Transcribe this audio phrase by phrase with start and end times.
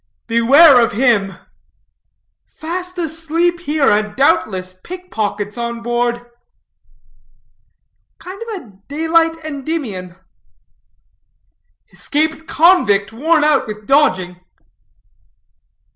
[0.25, 1.35] "Beware of him."
[2.47, 6.25] "Fast asleep here, and, doubtless, pick pockets on board."
[8.17, 10.15] "Kind of daylight Endymion."
[11.91, 14.39] "Escaped convict, worn out with dodging."